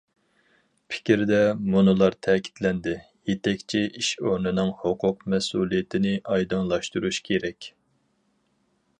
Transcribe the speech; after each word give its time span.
پىكىردە 0.91 1.39
مۇنۇلار 1.73 2.15
تەكىتلەندى: 2.27 2.93
يېتەكچى 3.31 3.81
ئىش 3.99 4.09
ئورنىنىڭ 4.23 4.71
ھوقۇق- 4.85 5.25
مەسئۇلىيىتىنى 5.33 6.15
ئايدىڭلاشتۇرۇش 6.31 7.21
كېرەك. 7.29 7.69